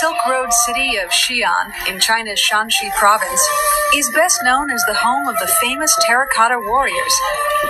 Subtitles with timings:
[0.00, 3.46] Silk Road city of Xi'an in China's Shaanxi province
[3.94, 7.14] is best known as the home of the famous terracotta warriors,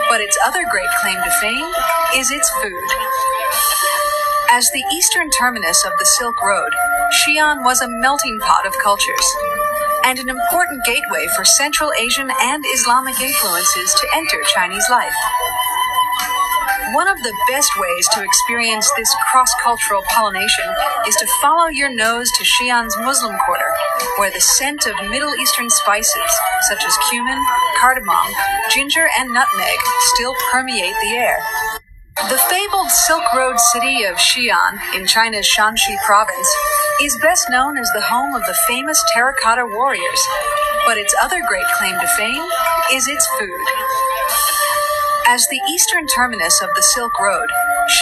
[0.09, 1.69] but its other great claim to fame
[2.15, 2.89] is its food.
[4.49, 6.71] As the eastern terminus of the Silk Road,
[7.27, 9.27] Xi'an was a melting pot of cultures
[10.05, 15.17] and an important gateway for Central Asian and Islamic influences to enter Chinese life.
[16.93, 20.65] One of the best ways to experience this cross cultural pollination
[21.07, 23.73] is to follow your nose to Xi'an's Muslim Quarter,
[24.19, 26.33] where the scent of Middle Eastern spices,
[26.69, 27.39] such as cumin,
[27.79, 28.35] cardamom,
[28.71, 29.79] ginger, and nutmeg,
[30.15, 31.39] still permeate the air.
[32.17, 36.53] The fabled Silk Road city of Xi'an in China's Shaanxi province
[37.03, 40.27] is best known as the home of the famous terracotta warriors,
[40.87, 42.45] but its other great claim to fame
[42.93, 43.67] is its food.
[45.31, 47.47] As the eastern terminus of the Silk Road,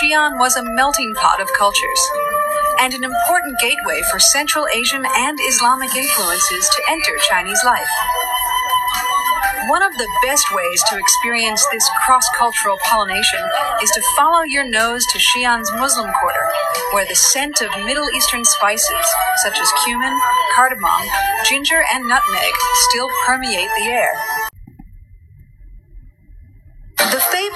[0.01, 2.01] Xi'an was a melting pot of cultures
[2.81, 7.93] and an important gateway for Central Asian and Islamic influences to enter Chinese life.
[9.69, 13.45] One of the best ways to experience this cross cultural pollination
[13.83, 16.47] is to follow your nose to Xi'an's Muslim Quarter,
[16.95, 19.07] where the scent of Middle Eastern spices,
[19.45, 20.19] such as cumin,
[20.57, 21.03] cardamom,
[21.45, 22.55] ginger, and nutmeg,
[22.89, 24.48] still permeate the air.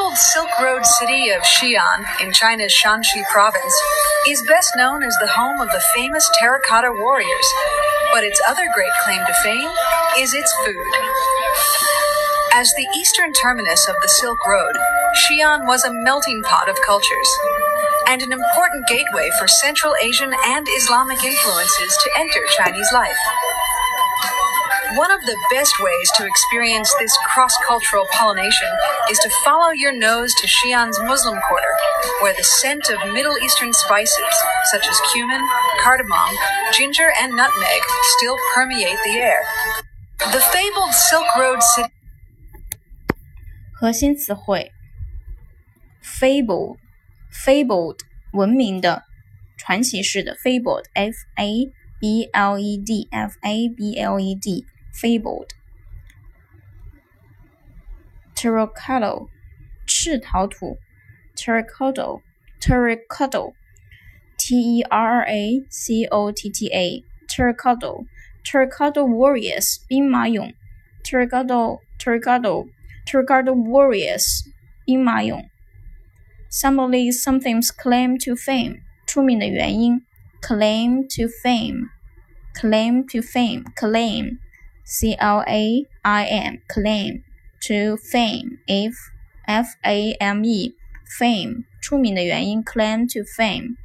[0.03, 3.75] Fabled Silk Road city of Xi'an in China's Shaanxi province
[4.29, 7.47] is best known as the home of the famous terracotta warriors,
[8.13, 9.71] but its other great claim to fame
[10.19, 10.93] is its food.
[12.53, 14.75] As the eastern terminus of the Silk Road,
[15.23, 17.31] Xi'an was a melting pot of cultures
[18.09, 23.19] and an important gateway for Central Asian and Islamic influences to enter Chinese life.
[24.96, 28.70] One of the best ways to experience this cross cultural pollination
[29.10, 31.76] is to follow your nose to Xi'an's Muslim Quarter,
[32.22, 34.36] where the scent of Middle Eastern spices,
[34.72, 35.46] such as cumin,
[35.82, 36.36] cardamom,
[36.74, 37.82] ginger, and nutmeg,
[38.18, 39.44] still permeate the air.
[40.20, 41.92] The fabled Silk Road city.
[43.74, 44.72] 核心词汇：
[46.04, 48.00] fable、fabled
[48.34, 49.04] 文明的、
[49.58, 54.66] 传奇式的 fabled，f a b l e d，f a b l e d。
[54.94, 55.50] fabled.
[58.36, 59.28] Terracotta,
[59.88, 60.78] 赤陶土，
[61.36, 62.22] terracotta,
[62.60, 63.54] terracotta,
[64.38, 68.06] T E R R A C O T T A, terracotta,
[68.44, 70.54] terracotta warriors, 兵马俑，
[71.04, 72.68] terracotta, terracotta,
[73.06, 74.46] terracotta warriors,
[74.86, 75.50] 兵马俑。
[76.50, 80.06] Somebody something's claim to fame，出名的原因，
[80.42, 81.90] claim to fame,
[82.54, 84.38] claim to fame, claim。
[84.84, 87.24] C L A I M claim
[87.68, 88.94] to fame if
[89.46, 90.76] F A M E
[91.20, 93.76] fame 出名的原因 claim to fame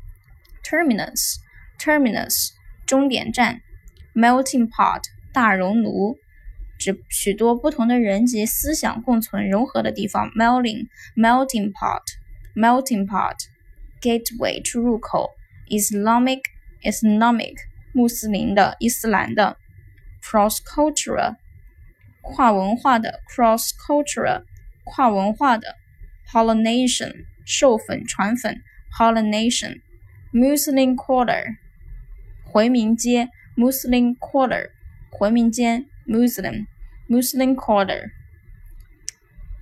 [0.62, 1.36] terminus
[1.78, 2.50] terminus
[2.86, 3.62] 终点站
[4.14, 6.18] melting pot 大熔炉
[6.78, 12.02] 指许多不同的人及思想共存融合的地方 melting melting pot
[12.54, 13.36] melting pot
[14.00, 15.30] gateway 出入口
[15.68, 16.42] Islamic
[16.82, 17.56] Islamic
[17.92, 19.56] 穆斯林的伊斯兰的
[20.26, 21.36] cross-cultural
[22.22, 24.44] 跨文化的 cross-cultural
[24.84, 25.76] 跨文化的
[26.30, 29.80] pollination 授粉传粉 pollination
[30.32, 31.56] Muslim Quarter
[32.44, 34.70] 回民街 Muslim Quarter
[35.10, 36.66] 回民街 Muslim
[37.08, 38.12] Muslim Quarter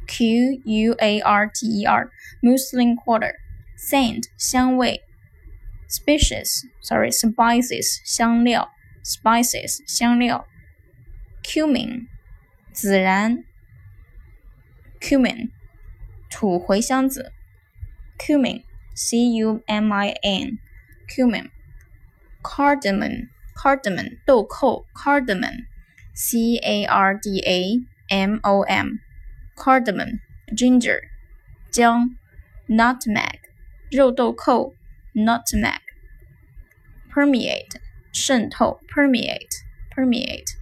[0.07, 2.11] Q U A R T E R
[2.43, 3.35] Muslim Quarter
[3.77, 5.03] scent 香味
[5.89, 8.71] species sorry spices 香料
[9.03, 10.47] spices 香料
[11.45, 12.07] cumin
[12.73, 13.45] 孜然
[15.01, 15.51] cumin
[16.31, 17.33] 土茴香籽
[18.19, 18.63] cumin
[18.95, 20.59] c u m i n
[21.09, 21.51] cumin
[22.43, 25.67] cardamom cardamom 豆蔻 cardamom
[26.15, 29.01] c a r d a m o m
[29.57, 30.21] cardamom
[30.55, 31.01] ginger
[31.71, 32.17] 姜
[32.69, 33.41] nutmeg
[33.91, 34.75] 肉豆蔻
[35.15, 35.81] nutmeg
[37.13, 37.81] permeate
[38.13, 39.63] 渗透 permeate
[39.95, 40.55] permeate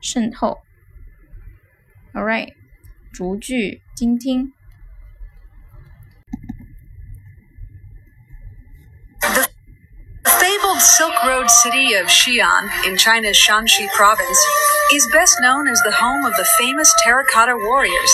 [0.00, 0.58] 渗透。
[2.12, 2.52] All right，
[3.12, 4.52] 逐句精听。
[10.38, 14.38] fabled Silk Road city of Xi'an in China's Shaanxi province
[14.92, 18.12] is best known as the home of the famous terracotta warriors,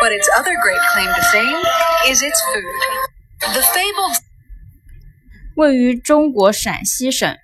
[0.00, 1.62] but its other great claim to fame
[2.06, 3.54] is its food.
[3.54, 4.16] The fabled
[5.56, 7.36] 位于中国陕西省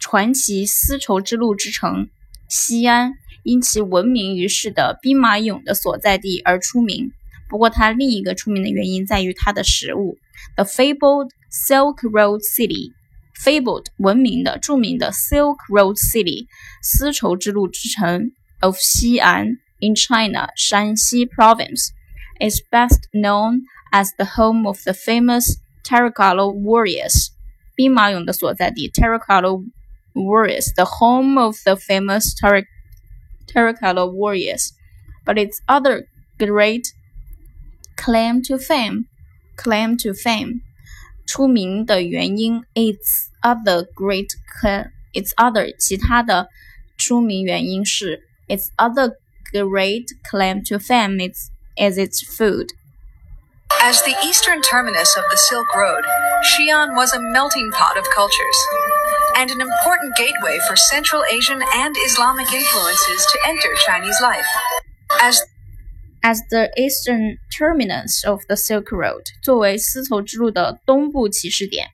[0.00, 2.08] 传奇丝绸之路之城
[2.48, 7.12] 西安，因其闻名于世的兵马俑的所在地而出名。
[7.48, 10.18] 不过，它另一个出名的原因在于它的食物
[10.56, 12.92] ，The fabled Silk Road City。
[13.42, 16.46] fabled 闻名的、著名的 Silk Road City
[16.82, 19.46] 丝绸之路之城 of 西安
[19.78, 21.90] in China 陕西 province
[22.40, 23.60] is best known
[23.92, 27.28] as the home of the famous Terracotta Warriors
[27.76, 29.64] 兵马俑的所在地 Terracotta
[30.17, 32.63] warriors, the home of the famous terra
[33.47, 34.73] terracotta warriors.
[35.25, 36.07] But its other
[36.37, 36.87] great
[37.95, 39.05] claim to fame,
[39.55, 40.61] claim to fame,
[41.25, 44.27] 出名的原因 its other great
[45.13, 46.49] its other 其他的
[46.97, 49.13] 出名原因是 its other
[49.53, 52.67] great claim to fame is, is its food.
[53.81, 56.03] As the eastern terminus of the Silk Road,
[56.55, 58.57] Xi'an was a melting pot of cultures
[59.37, 64.45] and an important gateway for Central Asian and Islamic influences to enter Chinese life.
[65.19, 65.41] As
[66.25, 71.89] as the eastern terminus of the Silk Road，作为丝绸之路的东部起始点，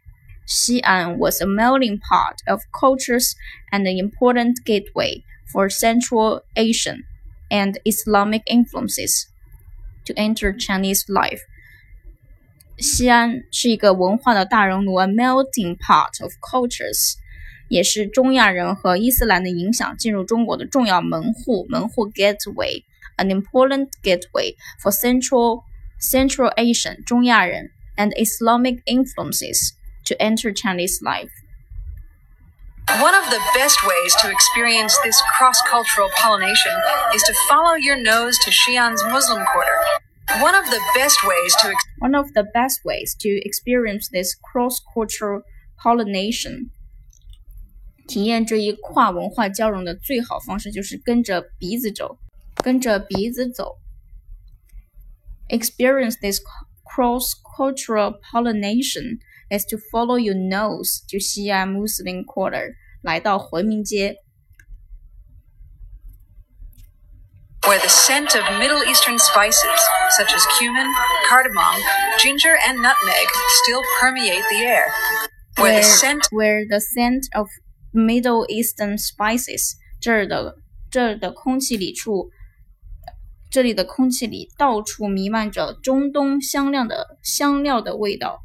[0.46, 3.34] 西安 was a melting pot of cultures
[3.72, 7.06] and an important gateway for Central Asian
[7.50, 9.26] and Islamic influences
[10.06, 11.42] to enter Chinese life.
[12.78, 17.16] 西安是一个文化的大熔炉，a melting pot of cultures，
[17.68, 25.64] 也是中亚人和伊斯兰的影响进入中国的重要门户，门户 gateway，an important gateway for Central
[26.02, 29.74] Central Asian 中亚人 and Islamic influences
[30.06, 31.30] to enter Chinese life.
[33.00, 36.74] One of the best ways to experience this cross cultural pollination
[37.14, 40.42] is to follow your nose to Xi'an's Muslim quarter.
[40.42, 45.42] One of the best ways to one of the best ways to experience this cross-cultural
[45.82, 46.72] pollination，
[48.08, 52.18] 体验这一跨文化交融的最好方式就是跟着鼻子走，
[52.64, 53.78] 跟着鼻子走。
[55.50, 56.40] Experience this
[56.86, 59.20] cross-cultural pollination
[59.50, 64.18] is to follow your nose to Xia Muslim Quarter，来到回民街。
[67.68, 69.80] where the scent of Middle Eastern spices,
[70.18, 70.88] such as cumin,
[71.30, 71.76] cardamom,
[72.18, 73.28] ginger, and nutmeg,
[73.64, 74.88] still permeate the air.
[75.58, 77.48] Where, where the scent where the scent of
[77.94, 80.58] Middle Eastern spices，这儿的
[80.92, 82.30] 这儿的空气里处，
[83.50, 88.42] 这里的空气里到处弥漫着中东香料的香料的味道。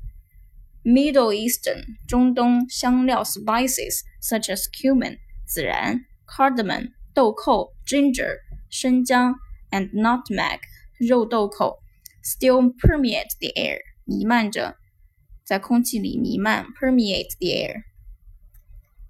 [0.82, 5.18] Middle Eastern 中东香料 spices such as cumin
[5.48, 8.38] 孜然，cardamom 豆蔻，ginger
[8.70, 9.34] 生姜
[9.70, 10.58] and nutmeg
[10.98, 11.78] 肉豆蔻
[12.22, 14.76] still permeate the air 弥漫着，
[15.44, 17.84] 在空气里弥漫 permeate the air.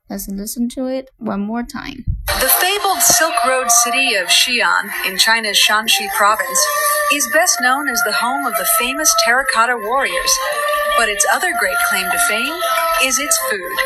[0.09, 2.03] Let's listen to it one more time.
[2.25, 6.59] The fabled Silk Road city of Xi'an in China's Shaanxi province
[7.13, 10.39] is best known as the home of the famous terracotta warriors,
[10.97, 12.55] but its other great claim to fame
[13.03, 13.77] is its food.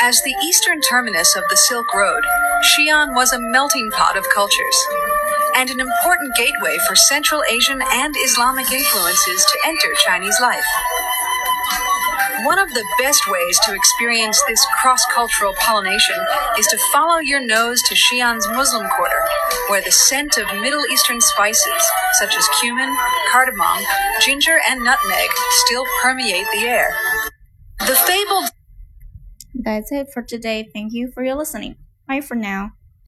[0.00, 2.22] As the eastern terminus of the Silk Road,
[2.64, 4.86] Xi'an was a melting pot of cultures
[5.54, 10.64] and an important gateway for Central Asian and Islamic influences to enter Chinese life.
[12.44, 16.16] One of the best ways to experience this cross cultural pollination
[16.58, 19.22] is to follow your nose to Xi'an's Muslim quarter,
[19.68, 22.96] where the scent of Middle Eastern spices, such as cumin,
[23.30, 23.78] cardamom,
[24.20, 25.30] ginger, and nutmeg,
[25.66, 26.92] still permeate the air.
[27.78, 28.50] The fabled
[29.54, 30.68] that's it for today.
[30.72, 31.76] Thank you for your listening.
[32.08, 32.72] Bye for now.